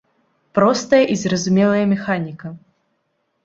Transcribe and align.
Простая 0.59 1.03
і 1.15 1.19
зразумелая 1.25 1.85
механіка. 1.95 2.47